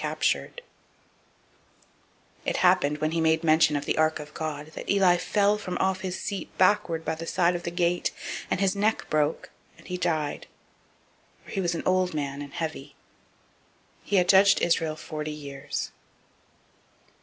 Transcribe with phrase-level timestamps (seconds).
[0.01, 0.51] 004:018
[2.47, 5.77] It happened, when he made mention of the ark of God, that [Eli] fell from
[5.77, 8.09] off his seat backward by the side of the gate;
[8.49, 10.47] and his neck broke, and he died:
[11.45, 12.95] for he was an old man, and heavy.
[14.03, 15.91] He had judged Israel forty years.